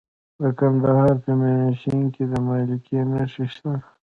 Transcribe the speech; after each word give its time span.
د 0.41 0.43
کندهار 0.59 1.11
په 1.23 1.31
میانشین 1.41 2.01
کې 2.13 2.23
د 2.31 2.33
مالګې 2.47 2.99
نښې 3.11 3.45
شته. 3.53 3.73